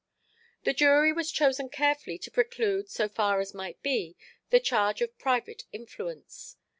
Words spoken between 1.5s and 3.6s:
carefully to preclude, so far as